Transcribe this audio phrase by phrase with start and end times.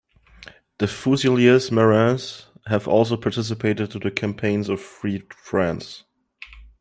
[0.79, 6.05] The Fusiliers Marins have also participated to the campaigns of Free France.